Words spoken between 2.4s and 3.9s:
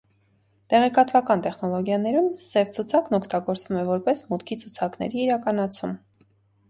սև ցուցակն օգտագործվում է